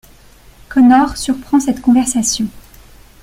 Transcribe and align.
Connor 0.67 1.15
surprend 1.15 1.59
cette 1.59 1.79
conversation. 1.83 2.47